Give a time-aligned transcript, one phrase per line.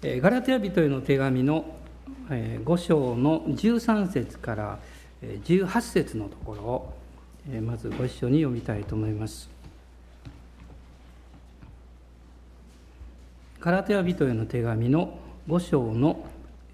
[0.00, 1.74] ガラテヤ人への手紙の
[2.28, 4.78] 5章の13節から
[5.22, 6.94] 18節のところを
[7.62, 9.50] まずご一緒に読みたいと思います。
[13.58, 16.24] ガラテヤ人への手紙の5章の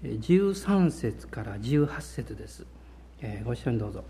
[0.03, 2.63] 13節から18節です。
[3.43, 4.03] ご一緒にどうぞ。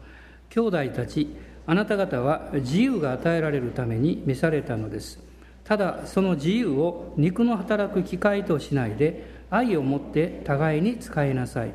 [0.49, 1.33] 兄弟たち、
[1.65, 5.23] あなた方は自由が与えられるために召されたのです。
[5.65, 11.73] ただその自由を肉の働く機会としないで愛を持って互いに使いなさい。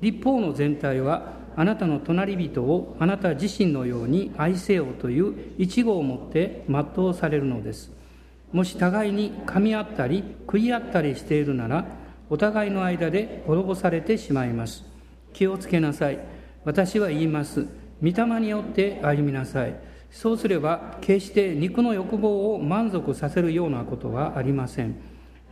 [0.00, 7.92] 立法の全体はあなたの隣人をあなた自身のように愛せよという一語を持って全うされるのです。
[8.52, 11.86] もし互いに噛み合ったり食い合ったりしているなら
[12.30, 14.84] お互いの間で滅ぼされてしまいます。
[15.32, 16.18] 気をつけなさい。
[16.64, 17.66] 私は言います。
[18.02, 19.74] 御霊によって歩みなさい。
[20.16, 24.96] そうすれば決して肉の欲望を満足させるようなことはありません。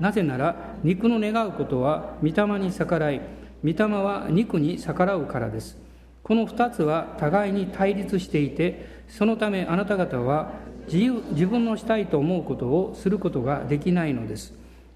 [0.01, 3.21] なぜなら肉の願うことは御霊に逆らい
[3.63, 5.77] 御霊は肉に逆らうからです。
[6.23, 10.53] この二つは互いに対立していてそのためあなた方は
[10.87, 14.55] 自由自分のしたいと思うことをすることができないのです。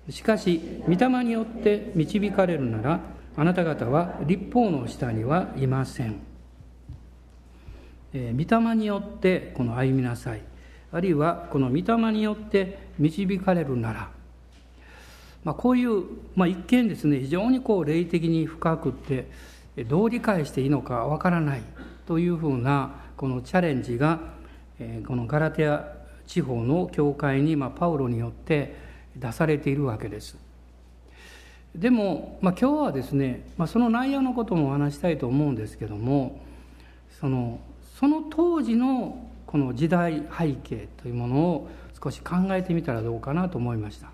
[0.09, 3.01] しかし御霊によって導かれるなら
[3.37, 6.28] あなた方は立法の下にはいません。
[8.13, 10.43] え、御霊によってこの歩みなさい
[10.93, 14.11] あるいはこの御霊によって導かれるなら、
[15.45, 19.29] まあ、こういう、まあ、一見ですね非常にこう霊的に深くって
[19.85, 21.63] どう理解していいのかわからない
[22.07, 24.21] というふうなこのチャレンジが、
[24.79, 25.85] え、このガラテア
[26.27, 28.77] 地方の教会に、まあ、パウロによって
[29.17, 30.37] 出されているわけです。
[31.75, 36.41] でも、まあ、今日はですね、まあ、その内容のこともお話したいと思うんですけども
[37.21, 37.61] その
[37.99, 41.69] その当時のこの時代背景というものを
[42.01, 44.11] 少し考えてみたらどうかなと思いました。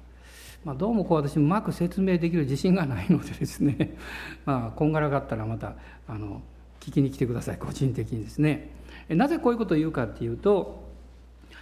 [0.65, 3.95] まあ、どうもこう私うまく説明できる自信がないのでですね
[4.47, 5.75] まあこんがらがったらまた
[6.09, 6.41] あの
[6.81, 8.71] 聞きに来てください個人的にですね
[9.11, 10.89] なぜこういうことを言うかっていうと、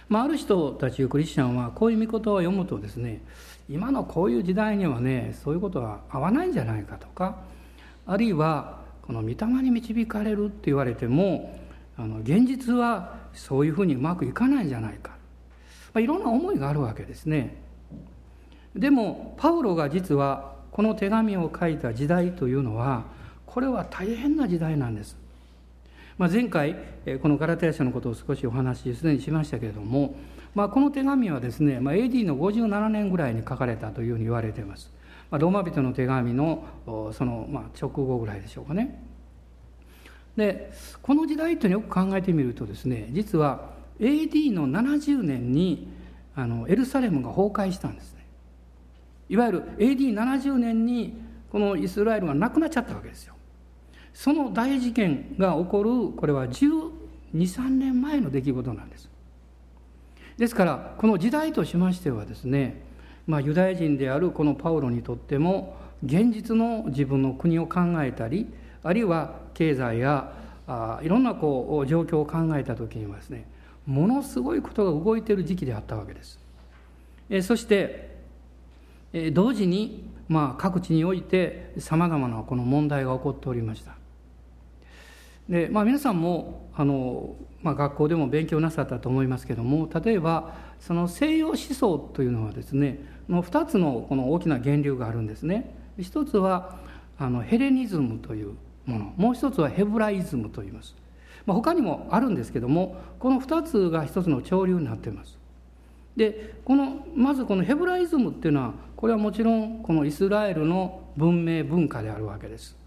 [0.07, 3.21] まあ、ある人たちクリスチャンはこういう見事を読むとですね
[3.67, 7.39] 今のこういう時代にはねそういうことは合わないんじゃないかとか
[8.05, 11.59] あるいはこの御霊に導かれるって言われても
[11.97, 15.11] あの現実はそういうふうにうまくいかないんじゃないか、
[15.93, 17.61] まあ、いろんな思いがあるわけですね。
[18.75, 23.03] でもパウロが実はこの手紙を書いた時代というのは
[23.45, 25.15] これは大変な時代なんです、
[26.17, 26.75] まあ、前回
[27.21, 30.15] このガラテヤ書のことを少しお話しすでにしましたけれども、
[30.55, 34.91] まあ、この手紙はですね、まあ、AD の57年ぐらいに書かれたというふうに言われています、
[35.29, 36.65] まあ、ローマ人の手紙の
[37.13, 39.12] そのまあ直後ぐらいでしょうかね。
[40.35, 40.71] で
[41.01, 45.87] この時代というのをよく考えてみるとですね実は AD の70年に
[46.35, 48.25] あのエルサレムが崩壊したんですね。
[49.29, 51.21] いわゆる AD70 年に
[51.51, 53.35] このイスラエルがなくなっちゃったわけですよ。
[54.13, 59.09] その大事件が起こるこれは123年前の出来事なんです。
[60.37, 62.81] ですからこの時代としましてはですね、
[63.27, 68.47] まあ、ユダヤ人であるこのパウロにとっても現実の自分の国を考えたり
[68.81, 70.33] あるいは経済や
[70.67, 73.45] あいろんなこう状況を考えた時にはですね
[73.85, 76.39] ものすごいことが動いている時期であったわけです。
[77.29, 78.17] えそして、
[79.11, 83.95] え同時に、まあ、各地においてさまざまなこの問題が起こっておりました。
[85.49, 95.75] でまあ、皆さんもあの、まあ、学校でも勉強なさったと思いますけども例えばその西洋思想というのはですねの2つのこの大きな源流があるんですね。
[95.99, 96.77] 一つは
[97.19, 99.13] あのヘレニズムというもの。
[99.17, 100.95] もう一つはヘブライズムと言います、
[101.45, 105.37] まあ、他にもあるんですけどもこの2つが一つの潮流になっています。
[106.15, 112.77] でこのまずこのヘブライズムっていうのはこれはもちろんこのイスラエルの文明文化であるわけです。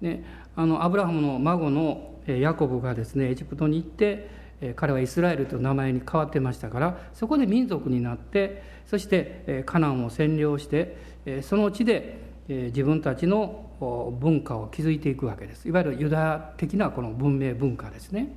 [0.00, 0.22] で
[0.56, 4.30] あのアブラハムの孫のヤコブがですねエジプトに行って
[4.76, 10.96] 彼はイスラエルという名前に変わってましたからそこで民族になってそしてカナンを占領して
[11.42, 12.18] その地で
[12.48, 15.68] 自分たちの文化を築いていくわけです。
[15.68, 18.32] いわゆるユダヤ的なこの文明文化ですね。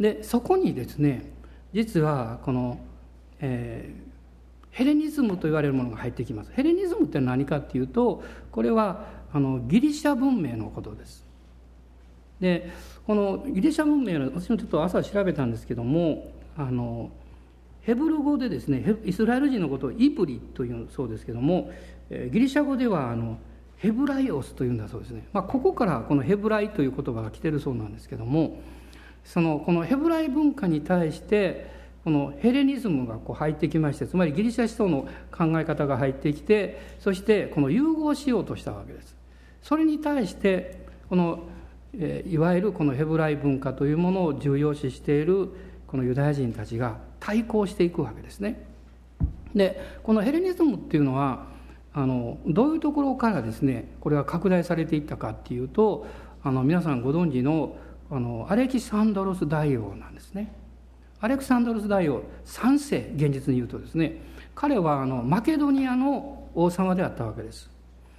[0.00, 1.30] でそこにですね
[1.72, 2.80] 実はこの、
[3.40, 6.52] えー、ヘレニズムと言われるものが入ってきます。
[6.52, 11.24] ヘレニズムって何かっていうとこれはあのギリシャ文明のことです。
[12.40, 12.70] で
[13.06, 17.10] このギリシャ文明の私もちょっと朝調べたんですけどもあの
[17.82, 21.70] ヘブル語でですねイスラエル人のことをイブリというそうですけども
[22.10, 23.38] ギリシャ語ではあの
[23.82, 28.60] ヘブライオスというんだそうですね、まあ、ここからこのヘブライという言葉が来てるそうなんですけども
[29.24, 31.68] そのこのヘブライ文化に対して
[32.04, 39.16] このヘレニズムがこう入ってきましてつまりギリシャ思想の考え方が入ってきてそしてこの融合しようとしたわけです。
[39.62, 41.48] それに対してこの
[42.28, 45.50] いわゆるこのヘブライ文化というものを重要視している
[45.88, 48.64] このユダヤ人たちが対抗していくわけですね。
[49.54, 51.51] でこのヘレニズムっていうのは
[51.94, 56.06] あのどういうところからですねこれが拡大されていったかっていうと
[56.42, 57.76] あの皆さんご存知の
[58.10, 60.52] あのアレキサンドロス大王なんですね。
[61.20, 64.20] アレクサンドロス大王3世現実に言うとですね
[64.54, 67.70] 彼はあのマケドニアの王様であったわけです。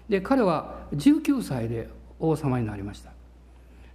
[0.10, 1.90] で彼は19歳で
[2.20, 3.12] 王様になりました。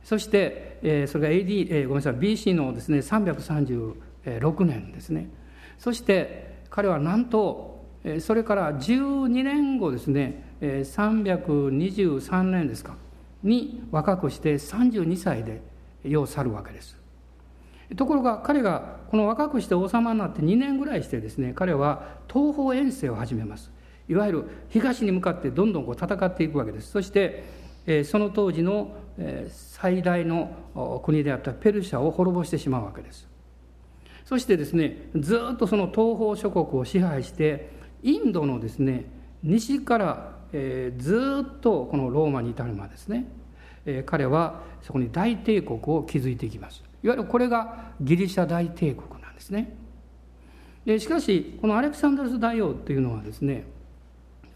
[0.04, 5.28] そして、えー、それが AD、えー、ごめんなさい BC のですね336年ですね。
[5.78, 7.67] そして彼はなんと
[8.20, 12.96] それから12年後ですね323年ですか
[13.42, 15.60] に若くして32歳で
[16.04, 16.96] 世を去るわけです。
[17.96, 23.70] ところが彼がこの若くして王様になって2年ぐらいしてですね彼は東方遠征を始めます。
[24.08, 26.90] いわゆる東に向かってどんどんこう戦っていくわけです。
[26.90, 27.44] そして
[28.04, 28.94] その当時の
[29.48, 33.28] 最大の国であったペルシャを滅ぼしてしまうわけです。
[34.24, 39.06] そしてですねずっとその東方諸国を支配してインドのですね
[39.42, 43.26] 西から、えー、ずっとこのローマに至るまでですね、
[43.84, 46.82] えー、彼はそこに大帝国を築いていきます。
[47.02, 49.76] いわゆるこれがギリシャ大帝国なんですね。
[50.84, 53.64] でしかしこのアレクサンドロス大王というのはですね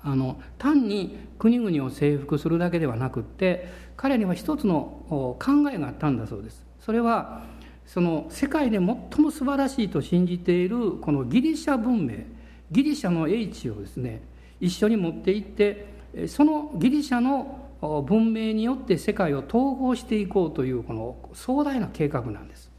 [0.03, 5.39] あの単に国々を征服するだけではなくって彼には一つの考
[5.73, 6.65] えがあったんだそうです。
[6.81, 7.43] それは
[7.87, 12.15] その世界で最も素晴らしいと信じているこのギリシャ文明
[12.73, 14.23] ギリシャの英知をですね
[14.61, 15.87] 一緒に持っていって
[16.27, 17.69] そのギリシャの
[18.07, 22.71] 文明によって世界を統合していこうというこの壮大な計画なんです。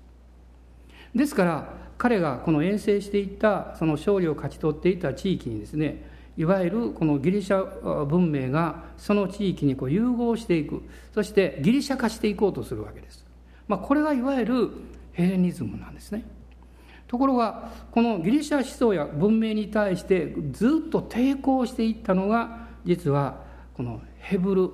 [1.14, 10.82] ですから彼がこの遠征していったその勝利を勝ち取っていた地域にですねいわゆるこのギリシャ文明がその地域にこう融合していく。
[11.14, 13.24] そしてギリシャ化していこうとするわけです、
[13.68, 14.70] まあ、これがいわゆる
[15.12, 16.26] ヘレニズムなんですね。
[17.14, 23.44] ところがこのギリシャ思想や文明に対してずっと抵抗していったのが実は
[23.76, 24.72] このヘブル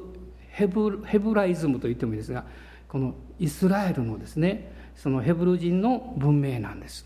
[0.48, 2.46] ヘブヘブライズムと言ってもいいですが
[2.88, 7.06] このイスラエルのですねそのヘブル人の文明なんです。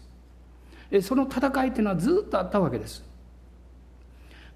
[1.02, 3.04] その戦いっていうのはずっとあったわけです。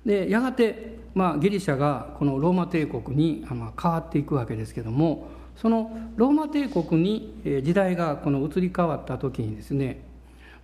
[0.06, 10.06] でやがて、まあ、ギリシャがこのローマ帝国に変わっていくわけですけどもそのローマ帝国に時代がこの移り変わった時にですね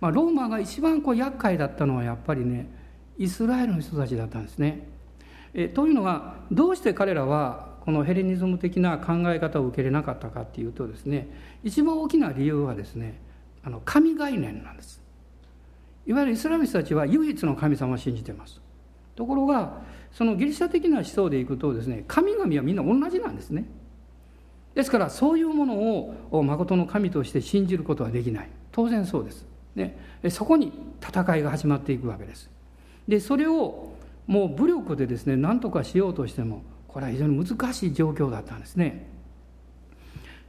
[0.00, 2.68] まあ、ローマが一番こう厄介だったのはやっぱりね
[3.18, 4.88] イスラエルの人たちだったんですね。
[5.54, 11.28] えというのはどうして彼らはこのヘレニズム的な考え方を受け入れなかったかっていうとですね
[11.62, 13.20] 一番大きな理由はですね
[13.62, 15.00] あの神概念なんです。
[16.06, 18.60] いわゆるイスラム人たちは唯一の神様を信じてます。
[19.16, 19.82] ところが
[20.12, 23.64] そのギリシャ的な思想でいくとですね神々はみんな同じなんですね。
[24.74, 25.74] ですからそういうもの
[26.30, 28.50] を誠の神として信じることはできない。
[28.72, 29.46] 当然そうです。
[29.74, 29.98] ね、
[30.30, 30.72] そこに
[31.02, 32.50] 戦いが始まっていくわけです。
[33.08, 33.94] でそれを
[34.26, 39.06] もう武力でですね何とかしようとしてもこれは非常に難しい状況だったんですね。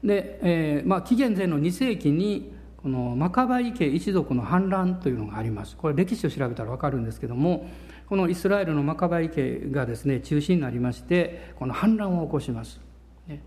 [0.03, 7.67] で、えーまあ、紀元前の2世紀にこのマカバイ家一族の反乱というのがありますこれ歴史を調べたら分かるんですけども
[8.07, 12.79] このイスラエルのマカバイ家がですね中心になりましてこの反乱を起こします。
[13.27, 13.41] ね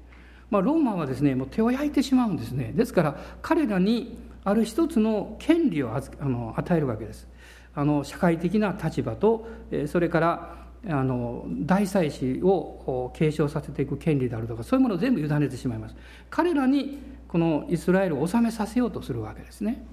[0.50, 7.28] まあ、ローマはですねもう手を焼いてしまうんですねですから彼らにある一つの権利をあの与えるわけです。
[7.74, 9.46] あの社会的な立場と
[9.86, 10.56] それから
[10.88, 15.96] あの大祭司を継承させていく権利であるとかそういうものを全部委ねてしまいます。
[16.30, 19.84] 彼らにこのイスラエルを治めさせようとするわけですね。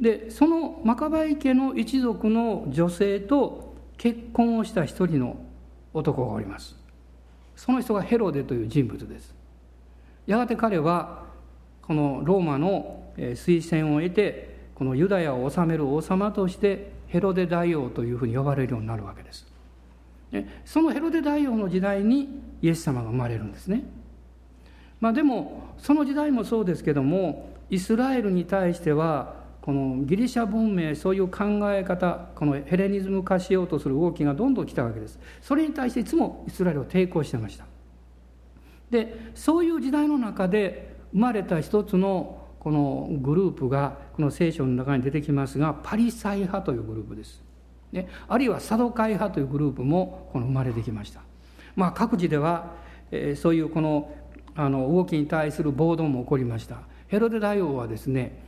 [0.00, 5.36] でそのマカバイ家の一族の女性と結婚をした一人の
[5.94, 6.76] 男がおります。
[7.54, 9.34] その人がヘロデという人物です。
[10.26, 11.24] やがて彼は
[11.82, 19.46] このローマの推薦を得てこのユダヤを治める王様としてヘロデ大王というふうに呼ばれるようになるわけです。
[20.64, 23.84] そのヘロデ大王の時代にイエス様が生まれるんですね。
[25.00, 35.18] まあでもその時代もそうですけどもイスラエルに対してはこのギリシャ文明そういう考え方このヘレニズム化しようとする動きがどんどん来たわけです。
[35.40, 37.66] それに対していつもイスラエルは抵抗してました。
[38.90, 47.42] でそういう時代の中で生まれた一つのこのグループがこの聖書の中に出てきますがパリサイ派というグループです、
[47.90, 51.22] ね、あるいはサドカイ派というグループもこの生まれてきました。
[51.74, 52.70] まあ各地では、
[53.10, 54.14] えー、そういうこの
[54.54, 56.82] あの動きに対する暴動も起こりました。
[57.08, 58.40] ヘロデ大王はですね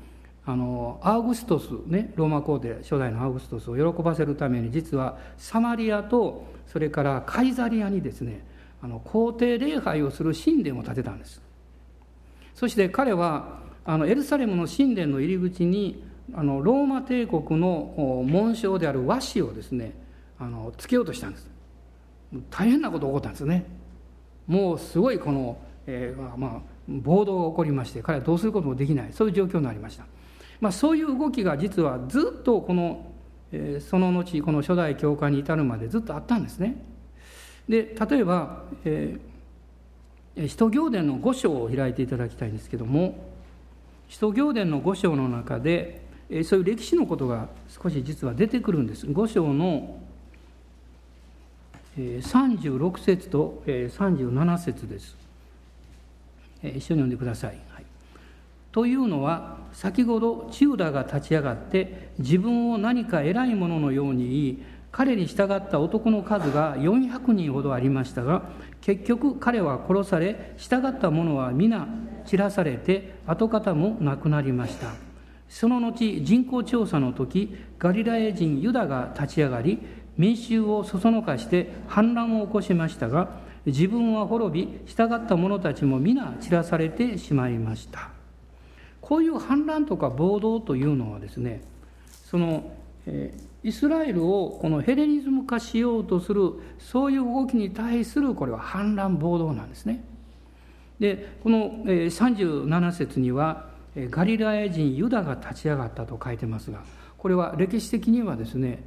[0.46, 8.46] あのアウグストスねローマ皇帝初代のアウグストスを喜ばせるために実はサマリアとそれからカイザリアにですね
[8.80, 11.42] あの皇帝礼拝をする神殿を建てたんです。
[12.54, 19.92] そして彼はあのエルサレムの神殿の入り口にあのローマ帝国の紋章である和紙をですね
[20.38, 21.50] あのつけようとしたんです。
[22.50, 23.66] 大変なこと起こったんですね。
[24.46, 29.12] もうすごいこの、えー、まあ暴動が起こりまして彼はどうすることもできない。
[29.12, 30.06] そういう状況になりました。
[30.60, 33.12] まあ、そういう動きが実はずっとこの、
[33.52, 36.76] えー、その後この初代教会に至るまでずっとあったんですね。
[37.68, 43.33] で例えば、えー、使徒行伝の5章を開いていただきたいんですけども
[44.08, 49.06] 使徒行伝の5章の中で、え、そういう歴史のことが少し実は出てくるんです。
[49.06, 49.98] 5章の
[51.96, 55.16] 36節と37節です。
[56.62, 57.74] 一緒に読んでください。
[58.74, 71.86] というのは先ほどチューダが立ち上がって自分を何か偉いもののように言い彼に従った男の数が400人ほどありましたが結局彼は殺され従った者は皆
[72.26, 74.88] 散らされて跡形もなくなりました
[75.48, 79.78] その後人口調査の時ガリラヤ人ユダが立ち上がり
[80.16, 88.10] 民衆をそそのかして反乱を起こしましたが自分は滅び従った者たちも皆散らされてしまいました
[89.00, 91.62] こういう反乱とか暴動というのはですね
[92.24, 92.72] その、
[93.62, 100.04] イスラエルをこのヘレニズム化しようとするそういう動きに対するこれは反乱暴動なんですね。
[100.98, 106.82] でこの、37節にはガリラヤ人ユダが立ち上がったと書いてますが
[107.18, 108.82] これは歴史的にはですね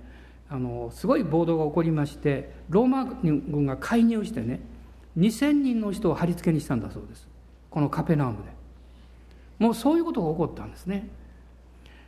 [0.49, 4.59] あのすごい暴動が起こりましてローマ軍が介入してね
[5.17, 7.27] 2,000人の人を貼り付けにしたんだそうです
[7.69, 8.57] このカペナウムで。
[9.59, 11.07] もうそういうことが起こったんですね。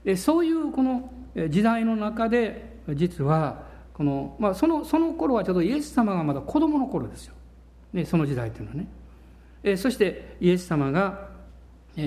[0.03, 1.11] でそういうこの
[1.49, 3.63] 時代の中で実は
[3.93, 7.33] この、まあ、そのその頃はちょっとイエス様がまだ子供の頃ですよ、
[7.93, 8.87] ね、その時代っていうのはね。
[9.63, 11.29] えそしてイエス様が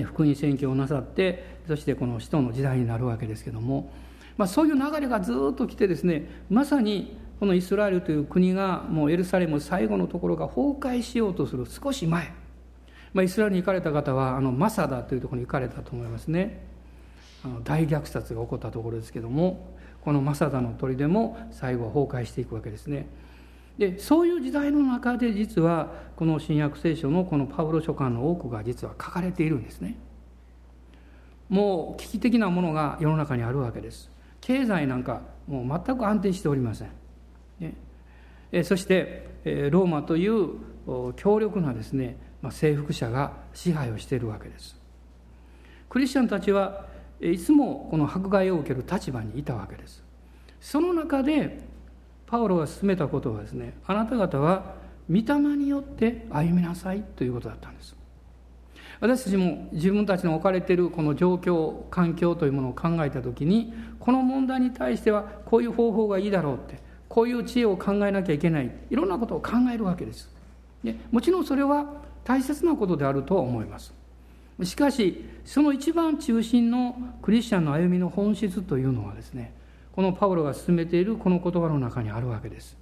[0.05, 3.91] 福音宣教をなさってそしてこの使徒の時代になるわけですけども、
[4.37, 12.31] まあ、そういう流れがずっと来てですねまさにこのイスラエルという国がもうエルサレム最後のところが崩壊しようとする少し前。
[13.13, 16.65] まあ、イスラエルに行かれた方はあのマサダというところに行かれたと思いますね。
[17.43, 23.07] あの大虐殺が起こったところですけどもこのマサダの砦も最後は崩壊していくわけですね。
[23.77, 29.97] でそういう時代の中で実はこの新約聖書のこのパウロ書簡の多くが実は書かれているんですね。
[31.49, 34.11] もう危機的なものが世の中にあるわけです。
[34.41, 36.89] 経済なんかもう全く安定しておりません、
[37.59, 37.75] ね、
[38.51, 39.29] えそして
[39.71, 40.49] ローマという
[41.15, 44.75] 強力なですねまあ、征服者が支配をしているわけです。
[45.89, 46.85] クリスチャンたちは
[47.21, 50.03] いつもこの迫害を受ける立場にいたわけです。
[50.59, 51.61] その中で
[52.33, 54.73] パウロが進めたことはですねあなた方は
[55.07, 57.95] 御霊によって歩みなさいということだったんです。
[58.99, 70.27] 私たちも自分たちの置かれているこの状況環境というものを考えた時にこの問題に対してはこういう方法がいいだろうってこういう知恵を考えなきゃいけないいろんなことを考えるわけです。
[70.83, 71.85] でもちろんそれは
[72.23, 73.93] 大切なことであるとは思います。
[74.63, 79.53] しかしその一番中心のクリスチャンの歩みの本質というのはですね
[79.93, 82.77] このパウロが進めているこの言葉の中にあるわけです。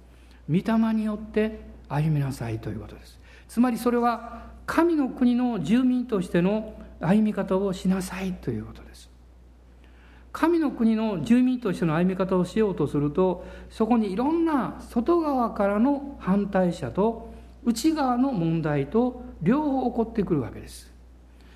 [0.48, 3.20] 御霊によって歩みなさいということです。
[3.48, 9.10] つまりそれは神の国の住民としての歩み方をしなさいということです。
[10.32, 20.90] 神の国の住民としての歩み方をしようとするとそこにいろんな外側からの反対者と内側の問題と両方起こってくるわけです。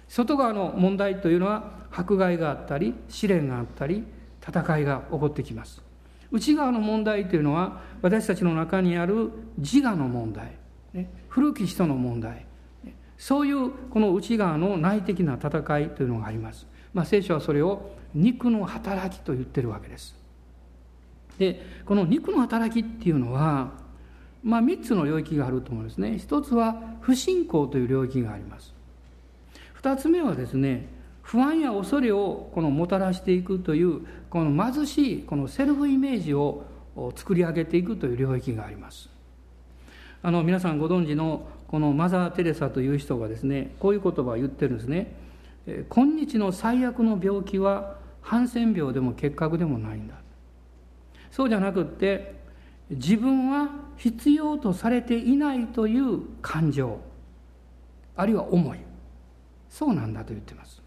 [0.09, 4.05] 外側の問題というのは迫害があったり試練があったり
[4.49, 5.83] 戦いが起こってきます。
[6.31, 10.53] 内側の問題というのは私たちの中にある自我の問題、
[10.93, 12.47] ね、古き人の問題
[13.17, 20.17] そういうこの内側の内的な戦いというのがあります、まあ、聖書はそれを肉の働きと言ってるわけです。
[21.39, 23.87] でこの肉の働きっていうのは
[24.43, 26.19] まあ、3つの領域があると思うんですね。
[26.19, 28.73] 一つは不信仰という領域があります。
[29.83, 30.89] 2つ目はですね
[31.27, 36.65] 不安や恐れをこのもたらしていくというこの貧しいこのセルフイメージを
[37.17, 39.11] 作り上げていくという領域があります。
[40.23, 45.17] あの皆さんご存知のこのマザー・テレサという人がですねこういう言葉を言ってるんですね。
[45.91, 50.15] 今日の最悪の病気はハンセン病でも結核でもないんだ。
[51.33, 52.37] そうじゃなくって
[52.89, 57.01] 自分は必要とされていないという感情
[58.15, 58.79] あるいは思い。
[59.69, 60.86] そうなんだと言ってます。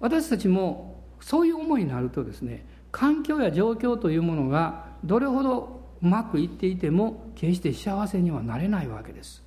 [0.00, 9.42] 私たちもそういう思いになるとですね環境や状況というものがどれほどうまくいっていても決して幸せにはなれないわけです。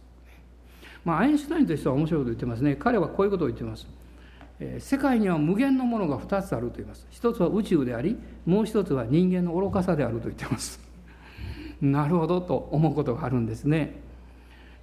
[1.03, 2.75] まあ、アインシュタインという人は面白いことを言ってますね。
[2.75, 3.87] 彼はこういうことを言ってます。
[4.59, 7.07] え世界には無限のものが2つあると言います。
[7.09, 10.79] 一つは宇宙であり、もう一つは人間の愚かさであると言ってます。
[11.81, 13.99] なるほどと思うことがあるんですね。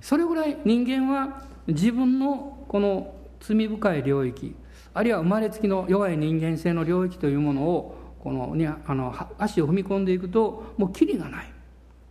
[0.01, 4.57] それぐらい人間は自分のこの罪深い領域、
[4.95, 11.53] あるいは生まれつきの弱い人間性の領域というものをこのにあの足を踏み込んでいくともうキリがない。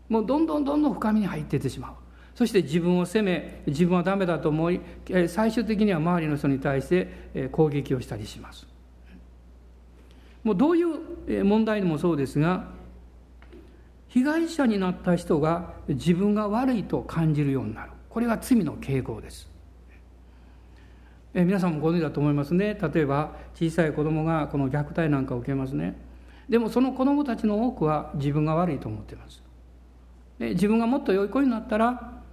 [0.10, 1.92] もうどんどんどんどん深みに入っていってしまう。
[2.34, 4.80] そして自分を責め自分はダメだと思い
[5.28, 8.68] 最終的には周りの人に対して攻撃をしたりします。
[10.44, 12.68] もうどういう問題でもそうですが
[14.08, 17.92] 被害者になった人が自分が悪いと感じるようになる。
[18.10, 19.50] これが罪の傾向です。
[21.38, 22.76] え皆さんもご存知だと思いますね。
[22.92, 25.96] 例えば小さい子供がこの虐待なんかを受けますね。
[26.50, 29.44] でもその子供たちの多くは自分が悪いと思っています。
[30.40, 32.24] で自分がもっと良い子になったら、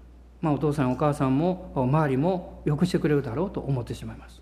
[0.40, 4.40] まあ、お父さんお母さんも周りもよくしてくれるだろうと思ってしまいます。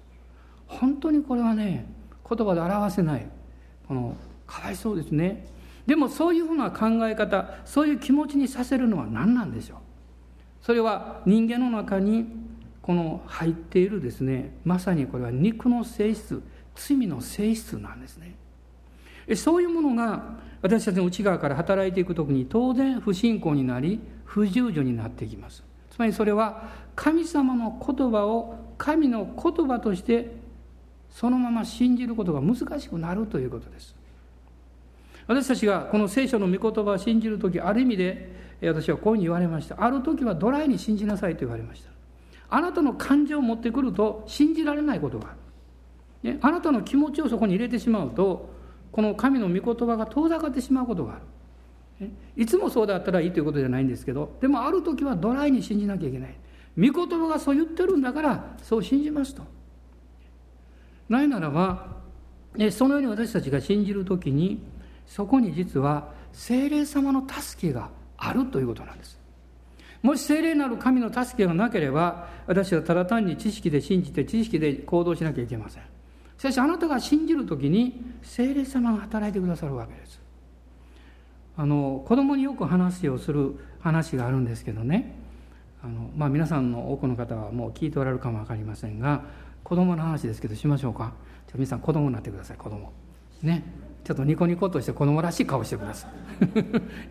[0.69, 1.85] 本当にこれはね
[2.31, 3.27] 言葉で表せない
[3.89, 4.15] この
[4.47, 5.45] かわいそうですね。
[5.89, 9.79] でもそういうふうな考え方そういう気持ちにさせるのは何なんでしょう。
[10.61, 12.52] それは人間の中に
[12.83, 16.43] この入っているですねまさにこれは肉の性質
[16.75, 18.35] 罪の性質なんですね。
[19.37, 20.25] そういうものが
[20.63, 25.63] 私たちの内側から働いていく時に当然不信仰になり不従順になっていきます。
[25.91, 30.35] つまりそれは神様の言葉を神の言葉として
[31.11, 33.95] そのまま信じることが難しくなるということです。
[35.27, 39.77] 私たちがこの聖書の御言葉を信じる時ある意味で私はこういうふうに言われました。
[39.79, 41.92] ある時はドライに信じなさいと言われました。
[42.55, 45.31] あなたの感情を持ってくると信じられないことがあ
[46.25, 48.51] る、ね、あなたの気持ちをそこに入れてしまうと
[48.93, 51.21] この神の御言葉が遠ざかってしまうことがあ
[52.01, 56.35] る、ね、いつもそうだったらいいということじゃないんですけどでもある時はドライに信じなきゃいけない。
[56.77, 59.43] 御言葉がそう言ってるんだからそう信じますと。
[61.09, 61.97] ないならば
[62.71, 64.63] そのように私たちが信じる時に
[65.07, 69.22] そこに実は精霊様の助けがあるということなんです。
[70.03, 75.83] もし聖霊なる神の助けがなければ私はただ単に知識で信じて知識で行動しなきゃいけません。
[76.39, 80.21] しかしあなたが信じる時に聖霊様が働いてくださるわけです。
[81.57, 85.15] あの子供によく話をする話があるんですけどね。
[85.85, 89.23] あの、まあ、皆さんの多くの方はもう聞いておられるかも分かりませんが
[89.63, 91.13] 子供の話ですけどしましょうか。
[91.47, 92.93] じゃ皆さん子供になってください子供。
[93.43, 93.63] ね。
[94.05, 96.09] ちょっとニコニコとして子供らしい顔してくださ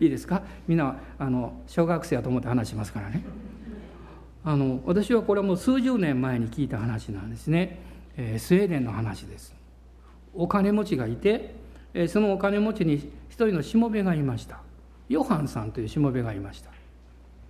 [0.04, 0.42] いいですか？
[0.68, 3.22] みんなあの小学生やと思って話しますからね。
[4.44, 7.78] あの私はこれはもう数十年前に聞いた話なんですね、
[8.16, 9.54] えー、スウェーデンの話です。
[10.34, 11.54] お金持ちがいて、
[11.94, 12.96] えー、そのお金持ちに
[13.28, 14.60] 一人のしもべがいました。
[15.08, 16.70] ヨハンさんというしもべがいました、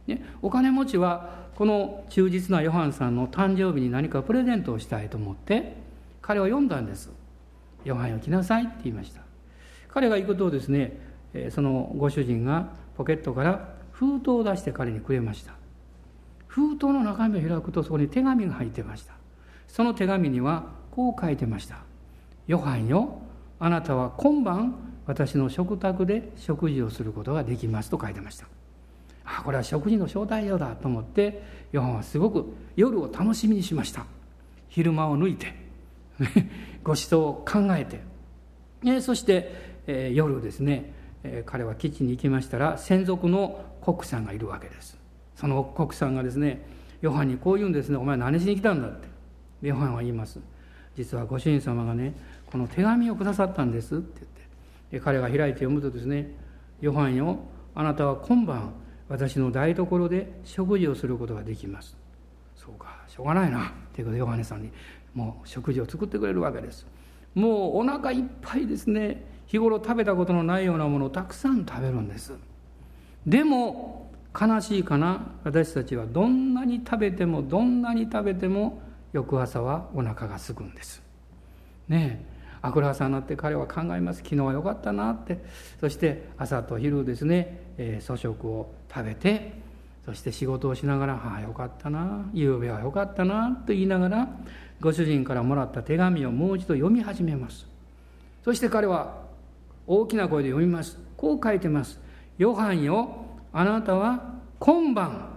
[0.06, 5.76] ね、お金持ちはこの忠実なヨハンさんの誕生日に何かプレゼントをしたいと思って
[6.20, 7.10] 彼は読んだんです。
[7.84, 9.22] ヨハンを来なさいって言いました。
[9.92, 10.98] 彼が行くとですね
[11.50, 15.52] そのご主人がポケットから封筒を出して彼にくれました。
[16.46, 19.14] 封筒の中身を開くとそこに手紙が入ってました。
[19.72, 21.78] その手紙にはこう書いてました
[22.46, 23.22] 「ヨハンよ
[23.58, 24.74] あなたは今晩
[25.06, 28.46] 私の食卓で食事をすることができます」と書いてました
[29.24, 34.04] あこれは食事の招待状だと思ってヨハンはすごく夜を楽しみにしました。
[34.68, 35.54] 昼間を抜いて
[36.84, 38.12] ご馳走を考えて。
[39.00, 40.92] そしてえー、夜ですね、
[41.24, 44.98] えー、彼は基地に行きましたら専属のコックさんがいるわけです。
[45.34, 46.64] そのコックさんがですね
[47.00, 49.08] ヨハンにこう言うんですね「お前何しに来たんだ」って。
[49.62, 50.40] ヨハンは言います。
[50.96, 52.14] 実はご主人様がね
[52.46, 54.42] この手紙をくださったんですって言って。
[54.90, 56.32] で彼が開いて読むとですね
[56.80, 57.38] 「ヨハンよ
[57.74, 58.74] あなたは今晩
[59.08, 61.96] 私の台所で食事をすることができます」
[62.56, 63.68] そうかしょうがないな。
[63.68, 64.70] っていうことでヨハネさんに
[65.14, 66.86] もう食事を作ってくれるわけです。
[67.34, 69.24] もうお腹いっぱいですね。
[69.52, 72.32] 日頃食べたことのないようなものをたくさん食べるんです。
[73.26, 78.80] でも悲しいかな私たちはどんなに食べてもどんなに食べても
[79.12, 81.02] 翌朝はお腹がすくんです。
[81.86, 84.22] ねえあくら朝になって彼は考えます。
[84.22, 85.44] 昨日は良かったなって。
[85.80, 89.52] そして朝と昼ですね、えー、粗食を食べて
[90.06, 94.28] そして仕事をしながら「ああよかったな夕べはよかったな」と言いながら
[94.80, 97.66] ご主人からもらった手紙をもう一度読み始めます。
[98.42, 99.21] そして彼は
[99.86, 100.98] 大きな声で読みます。
[101.16, 102.00] こう書いてます
[102.38, 105.28] 「ヨハンよあなたは今晩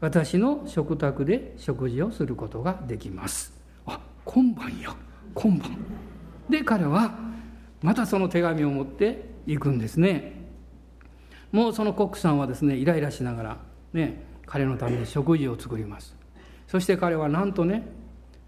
[0.00, 3.52] 私の食卓で食事をすることができます」
[3.86, 4.94] あ今晩や
[5.34, 5.76] 今晩。
[6.48, 7.18] で彼は
[7.82, 10.40] またその手紙を持っていくんですね。
[11.50, 13.56] もうそのコックさんはですねイライラしながら
[13.92, 16.16] ね彼のために食事を作ります。
[16.66, 17.88] そして彼はなんとね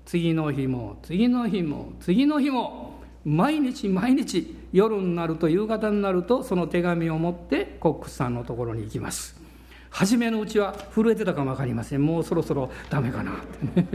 [0.04, 2.93] 次の日も次の日も次の日も
[3.24, 9.42] 毎日毎日夜になると夕方になるとその手紙を持ってコックスさんのところに行きます。
[9.90, 12.04] 初めのうちは震えてたかも分かりません。
[12.04, 13.32] もうそろそろダメかな。
[13.32, 13.34] っ
[13.74, 13.88] てね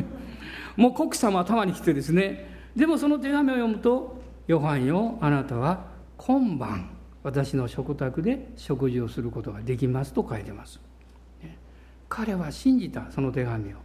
[0.77, 2.57] もうコックさんも頭に来てですね。
[2.75, 5.87] でもその手紙を読むと「ヨハンよあなたは
[6.17, 6.89] 今晩
[7.21, 10.79] 私の食卓で食事をすることができます」と書いてます、
[12.07, 13.77] 彼は信じたその手紙を。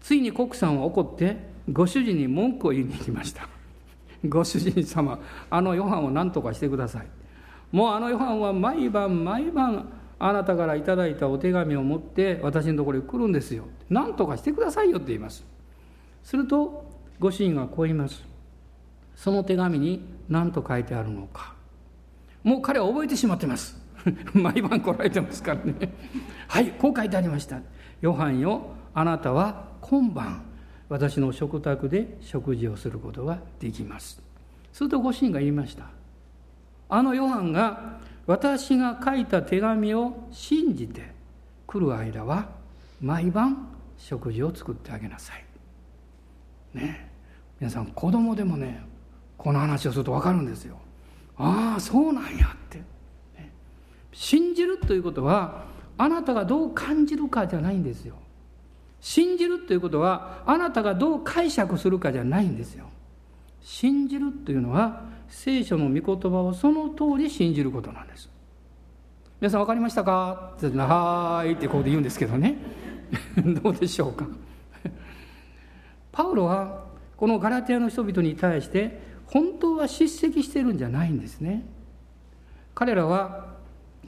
[0.00, 1.38] ついにコックさんは怒って
[1.72, 3.48] ご主人に文句を言いに行きました。
[4.28, 5.18] ご主人様
[5.50, 7.06] あのヨハンを何とかしてください。
[7.72, 13.64] もうあのヨハンは毎晩毎晩あなたからいただいたお手紙を持って私のところに来るんですよ。
[13.90, 15.44] 何とかしてくださいよって言います。
[16.22, 18.24] するとご主人はこう言います。
[19.16, 21.54] その手紙に何と書いてあるのか。
[22.42, 23.82] もう彼は覚えてしまってます。
[24.34, 25.74] 毎晩来られてますからね。
[26.48, 27.60] はいこう書いてありました。
[28.00, 28.62] ヨハンよ
[28.94, 30.42] あなたは今晩
[30.88, 34.22] 私の食卓で食事をすることができます。
[34.72, 35.86] するとご主人が言いました。
[36.88, 41.12] あのヨハンが私が書いた手紙を信じて
[41.66, 42.48] 来る間は
[43.00, 45.44] 毎晩食事を作ってあげなさい。
[46.74, 47.10] ね。
[47.60, 48.84] 皆さん子供でもね
[49.38, 50.76] この話をすると分かるんですよ。
[51.36, 52.78] ああそうなんやって、
[53.36, 53.50] ね、
[54.12, 55.64] 信じるということは
[55.96, 58.16] あなたがどう感じるかじゃないんですよ。
[59.04, 62.86] 信じるということはあなたがどう解釈するかじゃないんですよ。
[63.60, 68.30] 信じるというのは聖書の御言葉をその通り信じることなんです。
[69.42, 70.54] 皆さん分かりましたか？
[70.56, 72.56] ってはーいってこうで言うんですけどね。
[73.62, 74.26] どうでしょうか？
[76.10, 76.86] パウロは
[77.18, 81.66] このガラテヤの人々に対して本当は叱責してるんじゃないんですね。
[82.74, 83.48] 彼らは、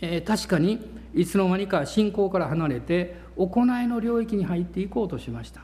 [0.01, 0.81] えー、確かに
[1.15, 5.63] いつの間にか信仰から離れて行いの領域に入っていこうとしました。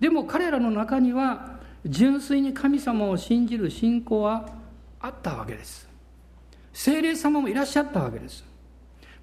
[0.00, 4.48] でも彼らの中には純粋に神様を信じる信仰は
[5.00, 5.88] あったわけです。
[6.72, 8.44] 精霊様もいらっしゃったわけです。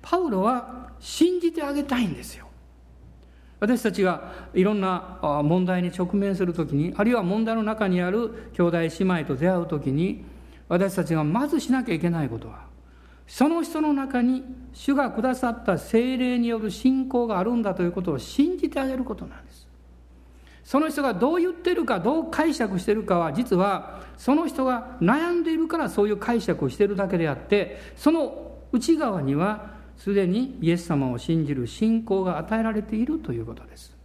[0.02, 2.48] パウロは信じてあげたいんですよ。
[3.60, 10.26] 私たちがいろんな問題に直面するときにあるいは問題の中にある兄弟姉妹と出会うときに
[10.68, 12.71] 私たちがまずしなきゃいけないことは
[13.28, 19.68] その人の中に主がくださった精霊による信仰があるんだということを信じてあげることなんです。
[20.64, 33.96] その人がどう言ってるかどう解釈してるかは実はその人が悩んでいるからそういう解釈をしてるだけであってその内側にはすでにイエス様を信じる信仰が与えられているということです。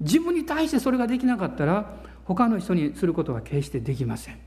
[0.00, 4.38] 自分に対してそれができなかったら他の人にすることは決してできません。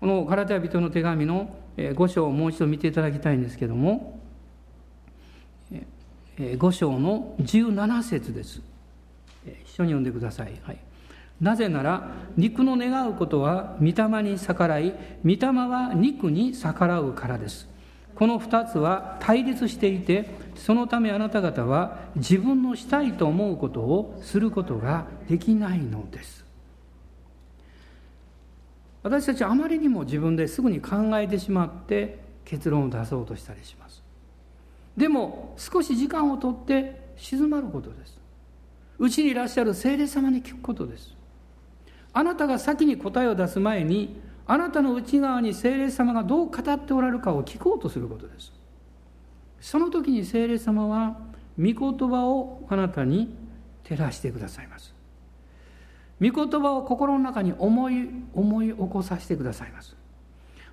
[0.00, 4.20] このガラテヤ人の手紙の5章をもう一度見ていただきたいんですけども
[6.36, 8.60] 5章の17節です。
[9.44, 10.78] 一緒に読んでください、はい、
[11.40, 14.92] なぜなら肉の願うことは御霊に逆らい
[15.24, 17.68] 御霊は肉に逆らうからです。
[18.16, 26.37] この2つは対立していてそのためあなた方は自分のしたいと思うことをすることができないのです。
[29.02, 34.02] 私たちはあまりにも自分ですぐに考えてしまって結論を出そうとしたりします。
[34.96, 38.20] でも少し時間をとって静まることです。
[38.98, 41.14] うちにいらっしゃる聖霊様に聞くことです。
[42.12, 48.52] あなたが先に答えを出す前にあなたの内側に聖霊様がどう語っておられるかを聞こうとすることです。
[49.60, 51.20] その時に聖霊様は
[51.58, 53.36] 御言葉をあなたに
[53.84, 54.97] 照らしてくださいます。
[56.20, 59.96] 御言葉を心の中に思い思い起こさせてくださいます。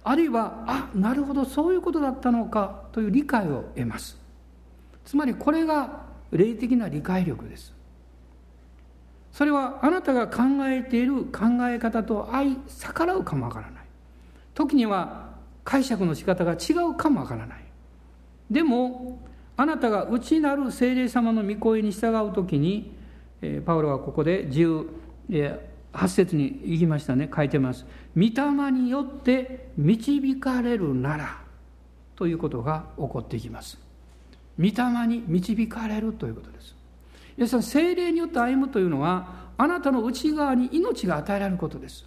[0.04, 4.18] あるいはあなるほどそういうことだったのかという理解を得ます。
[5.04, 7.74] つまりこれが霊的な理解力です。
[9.32, 13.84] それはあなたが考えている考え方と相逆らうかもわからない。
[14.54, 15.30] 時には
[15.64, 17.66] 解釈の仕方が違うかもわからない。
[18.50, 19.20] でも
[19.58, 22.96] あなたが内なる精霊様の御声に従う時に
[23.66, 24.48] パウロはここで
[25.30, 27.30] 8節に言いましたね。
[27.34, 27.86] 書いてます
[28.16, 31.42] 「御霊によって導かれるなら」
[32.16, 33.80] ということが起こっていきます。
[34.58, 36.76] 御霊に導かれるということです。
[37.38, 42.06] 要するに精霊によって歩むというのはあなたの内側に命が与えられることです。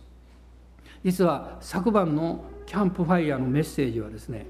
[1.04, 4.46] 実は昨晩のキャンプファイヤーのメッセージはですね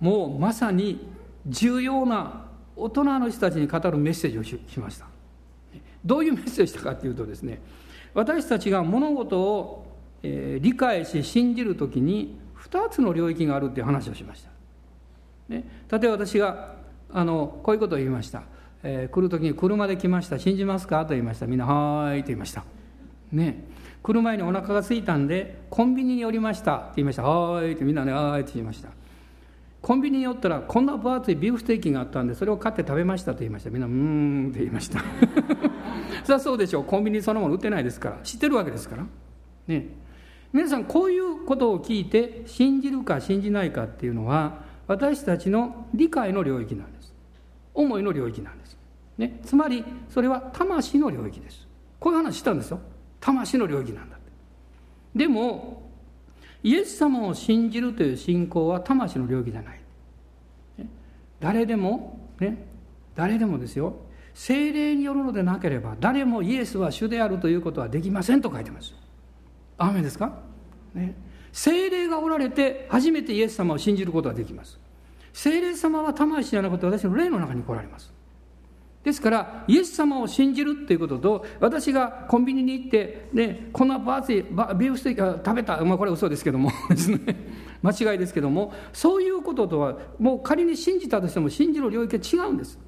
[0.00, 1.08] もうまさに
[1.46, 5.06] 重要な大人の人たちに語るメッセージをしました。
[6.06, 7.60] どういうメッセージしたかというとですね
[8.14, 9.86] 私たちが物事を
[10.22, 14.50] えー、理解し信じる時に2つの領域があるっていう話をしました、
[15.48, 16.74] ね、例えば私が
[17.12, 18.42] あのこういうことを言いました、
[18.82, 20.38] えー、来る時に車で来ました。
[20.38, 21.04] 信じますか？
[21.04, 21.46] と言いました。
[21.46, 22.64] みんな「はーい」と言いました。
[23.30, 23.64] ね
[24.02, 26.76] 来る前にお腹が空いたんでコンビニに寄りました。
[26.76, 28.88] って言いました「はーい」ってみんなね「はーい」って言いました。
[29.86, 33.70] コンビニに寄ったらこんな分厚いビーフステーキがあったんでそれを買って食べましたと言いました。
[33.70, 34.98] みんな「うーん」って言いました。
[36.26, 36.84] そりゃそうでしょう。
[36.84, 38.18] コンビニそのもの売ってないですから。
[38.24, 39.06] 知ってるわけですから。
[39.68, 39.86] ね。
[40.52, 47.14] 皆さんこういうことを聞いて信じるか信じないかっていうのは私たちの理解の領域なんです。
[47.72, 48.76] 思いの領域なんです、
[49.18, 51.64] ね、つまりそれは魂の領域です。
[52.00, 52.80] こういう話したんですよ。
[53.20, 54.32] 魂の領域なんだって。
[55.14, 55.85] でも
[56.62, 59.80] イエス様を信じるという信仰は魂の領域じゃない、
[61.40, 62.66] 誰でもね。
[63.14, 63.96] 誰でもですよ。
[64.34, 68.94] 精霊によるのでなければ誰もイエスは主であるということはできませんと書いてます。
[69.78, 70.40] 雨ですか、
[70.92, 71.14] ね、
[71.52, 74.78] 精霊がおられて初めてイエス様を信じることができます。
[75.32, 78.12] 精霊様は魂じゃなくて私の霊の中に来られます。
[79.06, 86.72] ですからイエス様を信じるっていうことと私がコンビニに行って、ね、こんな分厚いビーフステーキ食べた、まあ、これ嘘ですけども
[87.84, 92.80] 間違いですけどもそういうこととはもう仮に信じたとしても信じる領域は違うんです。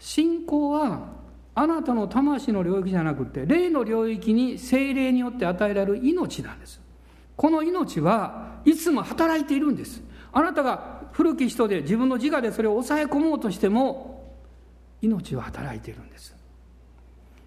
[0.00, 1.10] 信仰は
[1.54, 6.80] あなたの魂の領域じゃなくて霊の領域に精霊によって与えられる命なんです。
[7.36, 10.02] この命はいつも働いているんです。
[10.32, 14.15] あなたが古き人で自分の自我でそれを抑え込もうとしても
[15.06, 16.34] 命は働いているんです。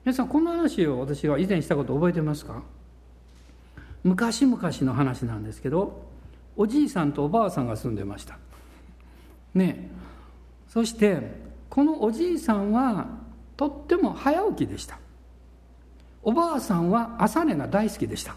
[0.05, 2.63] 皆さんこの話を私が以前したこと覚えてますか？
[4.03, 6.05] 昔々の話なんですけど
[6.55, 8.37] おじいさんとおばあさんが住んでました。
[9.53, 9.89] ね。
[10.67, 11.21] そして
[11.69, 13.07] このおじいさんは
[13.57, 14.97] とっても早起きでした。
[16.23, 18.35] おばあさんは朝寝が大好きでした。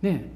[0.00, 0.32] ね。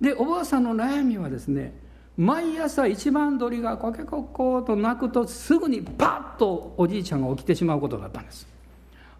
[0.00, 1.72] でおばあさんの悩みはですね
[2.16, 8.46] 毎朝一番鳥がコケコッコーと鳴くとすぐにパッとおじいちゃんが起きてしまうことだったんです。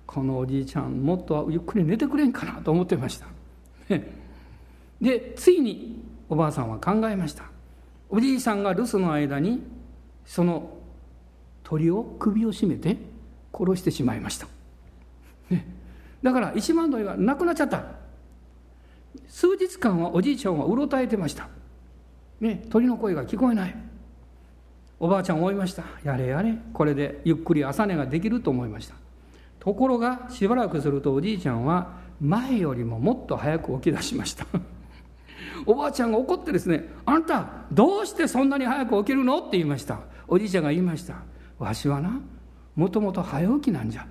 [0.07, 3.27] このおじいちゃんもっとゆっくり寝てくれんかなと思ってました。
[5.01, 7.45] でついにおばあさんは考えました。
[8.09, 9.63] おじいさんが留守の間に
[10.27, 10.71] その
[11.63, 12.97] 鳥を首を絞めて
[13.55, 14.49] 殺してしまいました、
[15.49, 15.65] ね、
[16.23, 17.85] だから一万鳥がなくなっちゃった。
[19.29, 21.49] 数日間はおじいちゃんはうろたえてました、
[22.41, 23.77] ね、鳥の声が聞こえない。
[24.99, 25.85] おばあちゃん思いました。
[26.05, 26.55] やれやれ。
[26.73, 28.95] これでゆっくり朝寝ができると思いました。
[29.59, 34.47] ところがしばらくするとおじいちゃんは前よりももっと早く起き出しました。
[35.67, 40.01] おばあちゃんが怒ってですね「あんたどうしてそんなに早く起きるの?」って言いました。
[40.29, 41.17] おじいちゃんが言いました
[41.59, 42.21] 「わしはな
[42.75, 44.07] もともと早起きなんじゃ。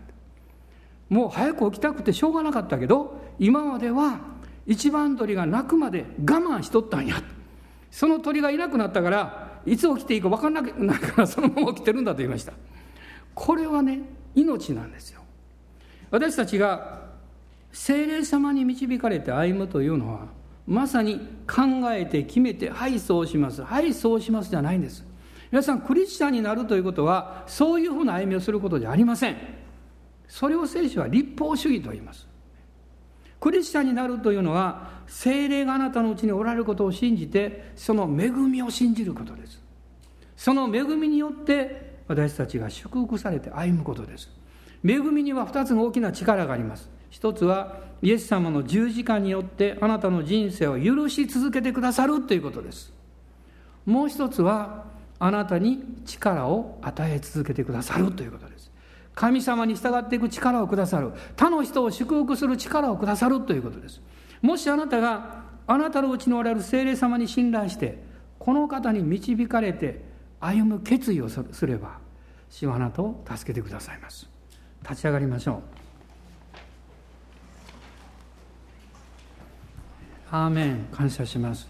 [1.09, 4.19] もう早く起きたくてしょうがなかったけど今までは
[4.67, 7.15] 一番鳥が鳴くまで我慢しとったんや。
[7.91, 12.53] その鳥がいなくなったからいつ起きていいか分かんなくなるから そのまま起きてるんだと言いました。
[13.33, 14.01] これはね
[14.35, 15.21] 命なんですよ。
[16.11, 17.09] 私たちが
[17.71, 20.27] 精霊様に導かれて歩むというのは
[20.67, 23.63] まさに考えて決めてはいそうします。
[23.63, 25.05] はいそうしますじゃないんです。
[25.51, 29.35] 皆さんクリスチャンになるということはそういうふうな歩みをすることじゃありません。
[30.27, 32.28] それを聖書は立法主義と言います。
[33.39, 39.61] クリスチャンになるというのは精霊があなたのうちにおられることを信じてその恵みを信じることです。
[40.35, 44.29] その恵みによって私たちが祝福されて歩むことです。
[44.85, 46.89] 恵みには2つの大きな力があります。
[47.09, 52.93] 一つはイエス様の十字架によってあなたの人生を許し続けてくださるということです。
[53.85, 54.85] もう一つは
[55.19, 58.48] あなたに力を与え続けてくださるということです。
[59.19, 61.11] 神様に従っていく力をくださる。
[61.35, 64.01] 他の人を祝福する力をくださるということです。
[64.41, 68.01] もしあなたがあなたのうちにおられる精霊様に信頼して
[68.39, 70.05] この方に導かれて
[70.39, 71.97] 歩む決意をすれば
[72.49, 74.29] 主はあなたを助けてくださいます。
[74.83, 75.61] 立ち上がりましょう。
[80.31, 80.87] アーメン。
[80.93, 81.67] 感謝します。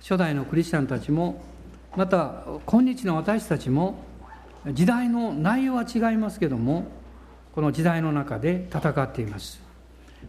[0.00, 1.42] 初代のクリスチャンたちも
[1.96, 4.11] また今日の私たちも
[4.70, 6.84] 時代の内容は違いますけども
[7.54, 9.60] この時代の中で戦っています。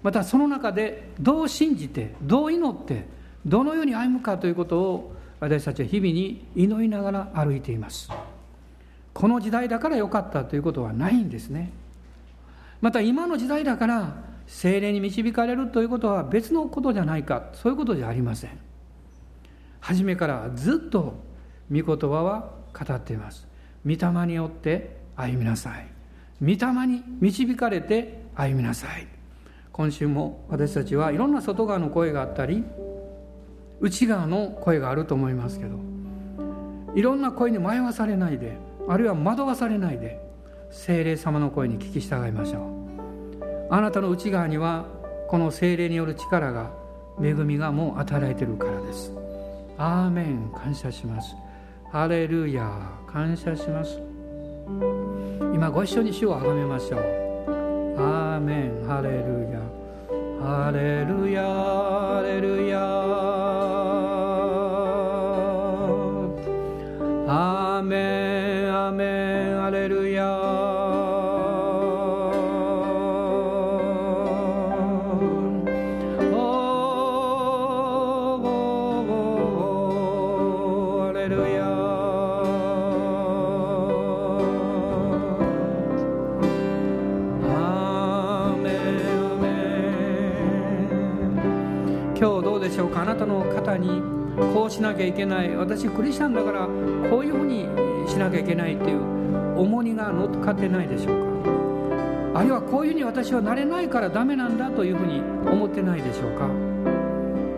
[0.01, 3.05] またその中でどう信じてどう祈って
[3.45, 8.09] どのように歩むかということを私たちは日々に祈りながら歩いています。
[9.13, 11.71] この時代だから良かったということはないんですね。
[12.81, 14.15] また今の時代だから
[14.47, 17.49] 精霊に導かれるということは別のことじゃないか。
[17.53, 18.51] そういうことじゃありません。
[19.79, 21.21] 初めからずっと
[21.71, 23.52] 御言葉は語っています。
[23.85, 25.87] 御霊によって歩みなさい。
[26.41, 29.07] 御霊に導かれて歩みなさい。
[29.71, 32.63] 今週も私たちはいろんな外側の声があったり
[33.81, 35.79] 内側の声があると思いますけど
[36.93, 38.55] いろんな声に迷わされないで
[38.87, 40.21] あるいは惑わされないで
[40.69, 43.73] 精霊様の声に聞き従いましょう。
[43.73, 44.85] あなたの内側には
[45.27, 46.71] この精霊による力が
[47.19, 49.11] 恵みがもう与えられているからです。
[49.77, 50.51] アーメン。
[50.53, 51.35] 感謝します。
[51.93, 52.67] ハレルヤ
[53.05, 54.01] 感謝します。
[55.53, 56.99] 今ご一緒に主をあがめましょう。
[57.99, 58.83] アーメン。
[58.87, 59.59] ハレルヤ
[60.41, 62.79] ハレルヤハレルヤ
[94.73, 95.55] しなきゃいけない。
[95.55, 96.65] 私クリスチャンだから
[97.09, 97.67] こういうふうに
[98.07, 99.01] しなきゃいけないっていう
[99.55, 101.43] 重荷が乗っかってないでしょう
[102.33, 102.39] か。
[102.39, 106.49] あるいはこういうふうに私はなれないからダメなんだというふうに思ってないでしょうか。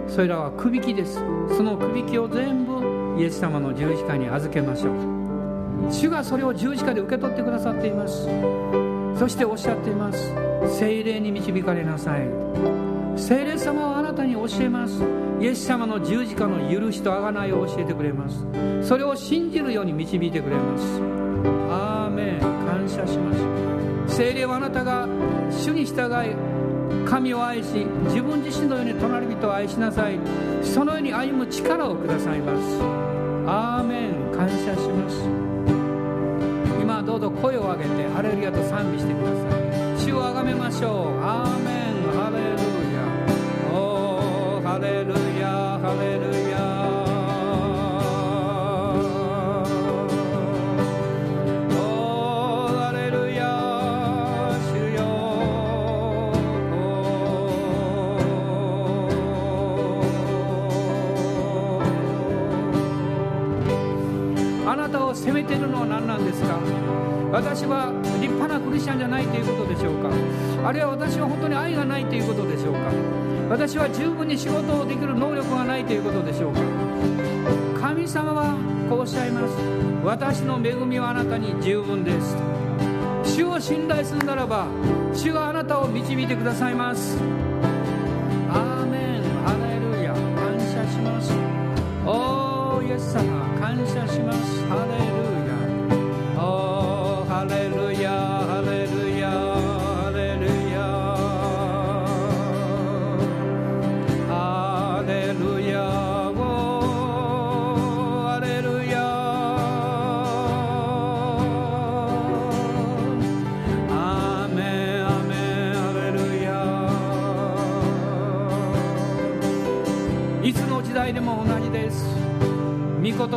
[0.09, 1.23] それらはくびきです。
[1.55, 4.93] そのくびきを全部イエス様の十字架に預けましょう。
[5.89, 8.27] 主がそれを十字架で受け取ってくださっています。
[9.17, 10.33] そしておっしゃっています。
[10.67, 12.27] 精霊に導かれなさい。
[13.15, 15.24] 精霊様はあなたに教えます。
[15.39, 18.45] イエス様の十字架の許しと贖いを教えてくれます。
[18.87, 21.01] それを信じるように導いてくれます。
[21.69, 22.39] アーメン。
[22.39, 23.33] 感謝しま
[24.07, 24.15] す。
[24.17, 25.07] 精霊はあなたが
[25.49, 26.35] 主に従い
[27.05, 30.19] 神を愛し自分自身のように隣人を愛しなさい。
[30.63, 32.79] そのように歩む力をくださいます。
[33.47, 34.15] アーメン。
[34.35, 35.21] 感謝します。
[36.81, 39.99] 今どうぞ声を上げてハレルヤと賛美してください。
[39.99, 41.23] 主をあがめましょう。
[41.23, 41.84] アーメン。
[44.79, 46.55] レルヤハレルヤ
[64.67, 66.59] あなたを責めてるのは何なんですか？
[67.31, 70.09] 私は立派なクリスチャンじゃないということでしょうか？
[70.67, 72.79] あるいは私は本当に愛がないということでしょうか？
[73.49, 76.59] 私は十分に仕事をできる能力がないということでしょうか。
[77.79, 78.57] 神様は
[78.89, 79.53] こうおっしゃいます。
[80.03, 82.35] 私の恵みはあなたに十分です。
[83.23, 84.67] 主を信頼するならば
[85.13, 87.17] 主があなたを導いてくださいます。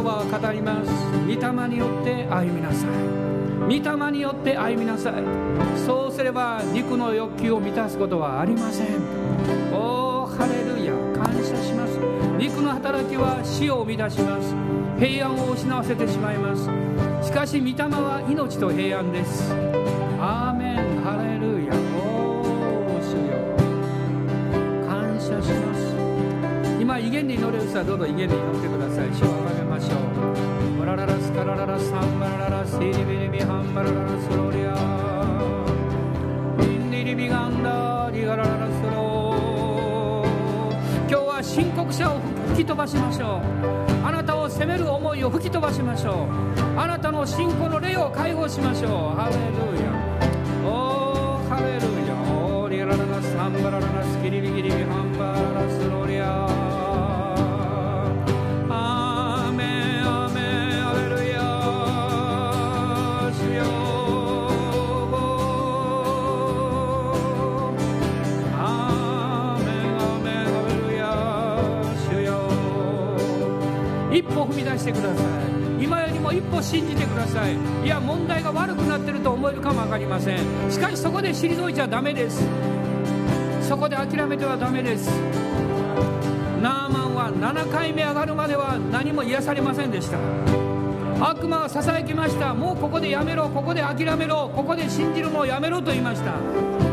[0.03, 0.91] 葉を語ります。
[1.27, 2.91] 御霊によって歩みなさい。
[3.69, 5.15] 御霊によって歩みなさい。
[5.87, 8.87] そうすれば肉の欲求を満たすことはありません。
[9.73, 10.93] おーハレルヤ。
[11.23, 11.99] 感謝します。
[12.39, 14.55] 肉の働きは死を生み出します。
[14.99, 16.69] 平安を失わせてしまいます。
[17.27, 19.53] しかし御霊は命と平安です。
[20.21, 20.77] アーメン。
[21.03, 21.75] ハレルヤ。
[21.75, 23.29] おー主よ。
[24.89, 25.79] 感謝します。
[26.81, 29.38] 今威厳に乗れる人はどうぞ威厳に乗ってください。
[42.59, 44.07] 吹き飛ばしましょう。
[44.07, 46.79] あなたを責める思いを吹き飛ばしましょう。
[46.79, 48.91] あなたの信仰の霊を解放しましょう。
[49.17, 49.41] ハレル
[49.81, 49.93] ヤ。
[50.69, 52.15] おーハレルヤ。
[52.35, 55.88] おーリガラララサンバラララスキリビギリビハンバララス
[74.29, 75.85] 歩踏み出してください。
[75.85, 77.57] 今よりも一歩信じてください。
[77.85, 80.39] いや問題が悪くなってると思えるかも分かりません。
[80.71, 82.45] しかしそこで退いちゃダメです。
[83.69, 85.09] そこで諦めてはダメです。
[86.63, 90.19] ナーマンは7回目上がるまでは何も癒されませんでした。
[91.21, 92.55] 悪魔はささやきました。
[92.55, 93.49] もうここでやめろ。
[93.49, 94.51] ここで諦めろ。
[94.55, 96.35] ここで信じるのをやめろと言いました。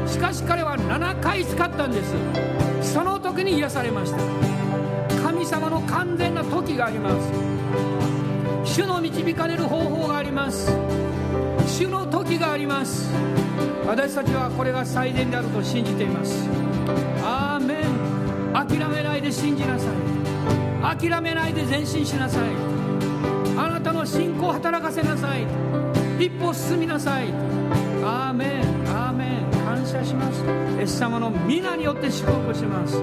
[0.07, 2.13] しかし彼は7回使ったんです。
[2.93, 4.54] その時に癒されました。
[5.45, 7.31] 神様の完全な時があります。
[8.63, 10.71] 主の導かれる方法があります。
[11.67, 13.11] 主の時があります。
[13.85, 16.49] 私たちはこれが最善であると信じています。
[17.23, 18.53] アーメン。
[18.53, 20.97] 諦めないで信じなさい。
[20.97, 22.49] 諦めないで前進しなさい。
[23.55, 25.45] あなたの信仰を働かせなさい。
[26.19, 27.27] 一歩進みなさい。
[28.03, 28.49] アーメン。
[28.89, 29.51] アーメン。
[29.63, 30.43] 感謝します。
[30.79, 32.99] イエス様の皆によって祝福します。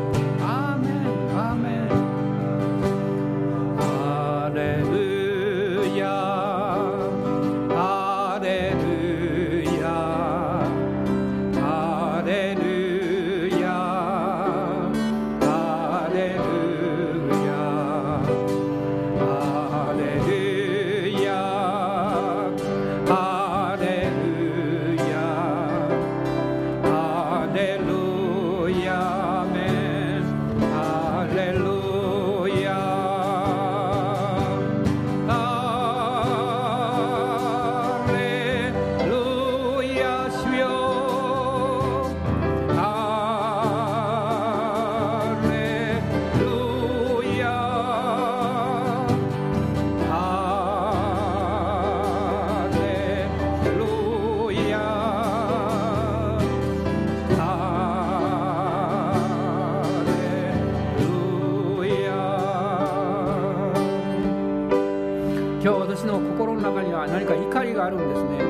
[66.02, 68.40] 今日私の心の中には何か怒りがあるんですね。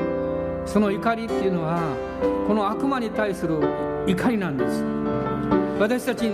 [0.65, 1.77] その怒りっていうのは
[2.47, 3.59] この悪魔に対する
[4.07, 4.83] 怒りなんです。
[5.79, 6.31] 私たち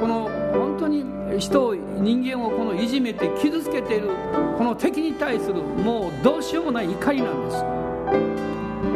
[0.00, 1.04] この本当に
[1.38, 4.10] 人を人間をこのいじめて傷つけている
[4.58, 7.64] この敵に対するもうどうしようもない怒りなんです。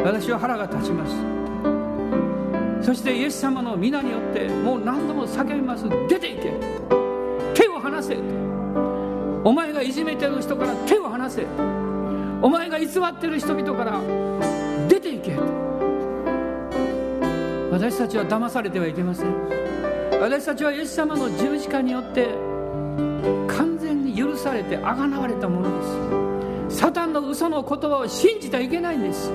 [0.03, 1.15] 私は腹が立ちます。
[2.85, 5.87] そしてイエス様の皆によってもう何度も叫びます。
[6.09, 6.51] 出ていけ。
[7.53, 8.17] 手を離せ。
[9.43, 11.45] お前がいじめてる人から手を離せ。
[12.41, 13.99] お前が偽ってる人々から
[14.87, 15.35] 出ていけ。
[17.71, 19.33] 私たちは騙されてはいけません。
[20.19, 22.27] 私たちはイエス様の十字架によって
[23.47, 26.79] 完全に許されてあがなわれたものです。
[26.79, 29.31] サタンの嘘の言葉を信じてはいけないんです。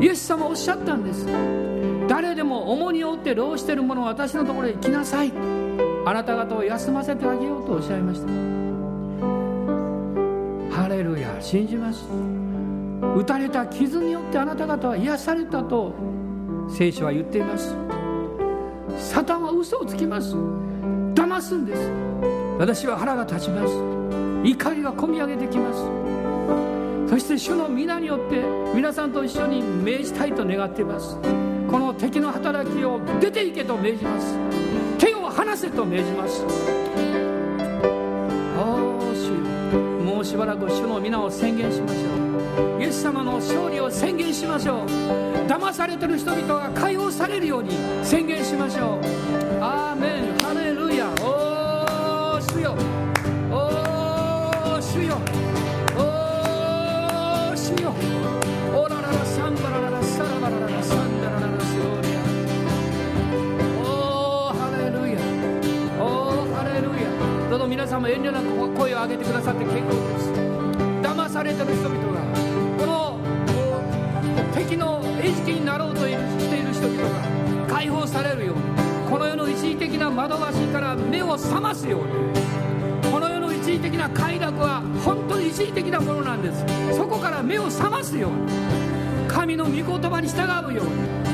[0.00, 1.26] イエス様おっしゃったんです。
[2.06, 5.32] 誰でも重荷を負って労している者は私のところへ来なさい。
[6.04, 8.55] あなた方を休ませてあげようとおっしゃいました。
[11.06, 12.04] ルヤ信じます。
[13.16, 15.94] 打たれた傷によってあなた方は癒されたと
[16.68, 17.74] 聖書は言っています。
[18.98, 20.34] サタンは嘘をつきます。
[21.14, 21.90] 騙すんです。
[22.58, 23.74] 私は腹が立ちます。
[24.44, 26.06] 怒りがこみ上げてきます。
[27.08, 28.42] そして主の皆によって
[28.74, 31.16] 皆さんと一緒に命じたいと願っています。
[31.70, 34.36] この敵の働きを出ていけと命じます。
[34.98, 36.44] 手を離せと命じます。
[40.36, 42.82] しばらく主の皆を宣言しましょう。
[42.82, 44.86] イエス様の勝利を宣言しましょう。
[45.48, 47.70] 騙されてる人々が解放されるように
[48.02, 49.64] 宣言しましょう。
[49.64, 50.38] アーメン。
[50.42, 51.08] ハレルヤ。
[51.24, 52.95] おー主よ。
[67.66, 70.30] ヤどうぞ皆さんも遠慮なく声を上げてくださって結構です
[71.02, 72.20] 騙されてる人々が
[72.78, 73.20] この
[74.54, 78.62] 敵の餌食になろうとしている人々が解放されるように
[79.10, 86.64] この世の一時的な惑わしから目を覚ますようにこの世の一時的な快楽は本当に一時的なものなんです
[86.96, 91.26] そこから目を覚ますように神の御言葉に従うように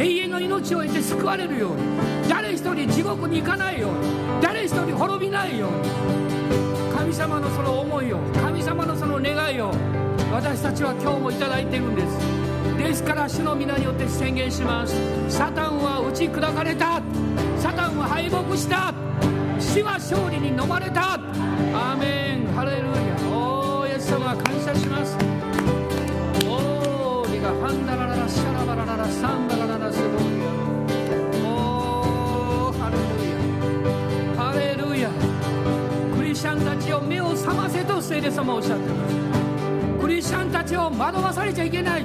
[0.00, 1.82] 永遠の命を得て救われるように。
[2.28, 4.40] 誰一人地獄に行かないように。
[4.70, 9.72] 誰一人滅びないように神様のその思いを神様のその願いを
[10.32, 12.18] 私たちは今日もいただいているんです。
[12.78, 14.94] ですから主の皆によって宣言します。
[15.28, 17.02] サタンは打ち砕かれた。
[17.58, 18.94] サタンは敗北した。
[19.58, 21.14] 死は勝利に飲まれた。
[21.14, 22.46] アーメン。
[22.54, 22.92] ハレルヤ。
[23.28, 25.16] おーイエス様感謝します。
[26.46, 29.59] おーリがハンダラララシャラバラララサンダラ。
[36.40, 42.04] チャンたちを目を覚ませと聖霊様おっしゃっていますクリスチャンたちを惑わされちゃいけない。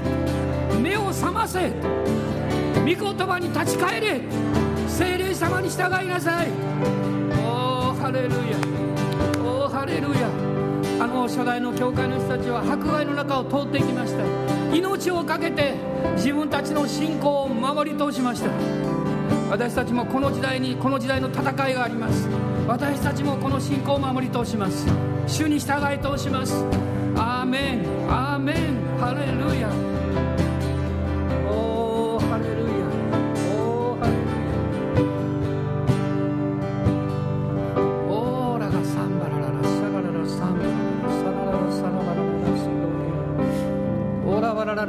[0.82, 4.22] 目を覚ませ御言葉に立ち返れ。
[4.90, 6.50] 聖霊様に従いなさい
[7.32, 8.38] おーハレルヤ。
[9.42, 10.28] おーハレルヤ。
[11.02, 14.76] あの初代の教会の人たちは迫害の中を通っていきました。
[14.76, 15.76] 命を懸けて
[16.18, 18.50] 自分たちの信仰を守り通しました。
[19.50, 22.28] 私たちもこの時代にこの時代の戦いがあります。
[22.68, 24.88] 私たちもこの信仰を守り通します。
[25.28, 26.64] 主に従い通します。
[27.16, 27.86] アーメン。
[28.10, 28.56] アーメン。
[29.00, 29.70] ハレルヤ。
[31.50, 32.86] おおハレルヤ。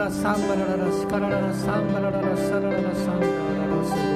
[0.07, 4.16] ラサンバラララスカラララサンバラララサラララサンバラララスお